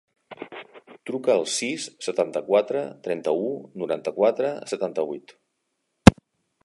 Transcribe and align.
Truca 1.09 1.31
al 1.33 1.43
sis, 1.55 1.85
setanta-quatre, 2.07 2.81
trenta-u, 3.09 3.53
noranta-quatre, 3.83 4.51
setanta-vuit. 4.73 5.37